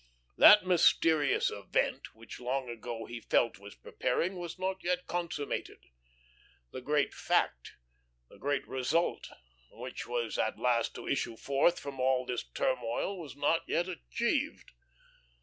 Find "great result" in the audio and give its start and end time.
8.39-9.29